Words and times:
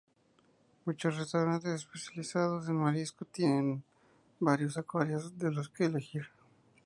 Muchos 0.83 1.15
restaurantes 1.15 1.71
especializados 1.75 2.67
en 2.67 2.73
marisco 2.77 3.23
tienen 3.25 3.83
varios 4.39 4.75
acuarios 4.75 5.37
de 5.37 5.51
los 5.51 5.69
que 5.69 5.85
elegir. 5.85 6.27